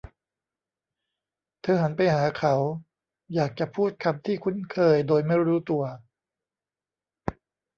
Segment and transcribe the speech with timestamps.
[1.61, 2.55] เธอหันไปหาเขา;
[3.33, 5.83] อยากจะพูดคำที่คุ้นเคยโดยไม่รู้ตัว